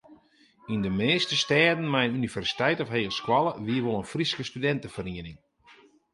Yn 0.73 0.81
de 0.85 0.91
measte 0.99 1.35
stêden 1.45 1.87
mei 1.93 2.05
in 2.07 2.19
universiteit 2.21 2.77
of 2.83 2.93
hegeskoalle 2.93 3.51
wie 3.65 3.81
wol 3.85 3.99
in 4.01 4.11
Fryske 4.13 4.43
studinteferiening. 4.49 5.39